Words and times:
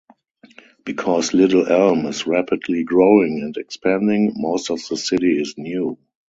Because 0.83 1.35
Little 1.35 1.67
Elm 1.71 2.07
is 2.07 2.25
rapidly 2.25 2.83
growing 2.83 3.41
and 3.43 3.55
expanding, 3.55 4.33
most 4.35 4.71
of 4.71 4.79
the 4.89 4.97
city 4.97 5.39
is 5.39 5.59
new. 5.59 5.99